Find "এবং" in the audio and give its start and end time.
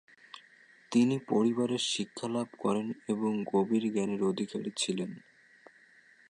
3.07-3.31